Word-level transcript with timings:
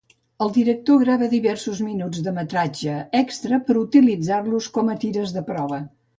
El 0.43 0.51
director 0.53 0.95
grava 1.03 1.27
diversos 1.33 1.81
minuts 1.89 2.23
de 2.29 2.33
metratge 2.39 2.97
extra 3.21 3.61
per 3.69 3.77
utilitzar-los 3.83 4.73
com 4.79 4.93
a 4.95 4.99
tires 5.07 5.37
de 5.39 5.47
prova. 5.53 5.83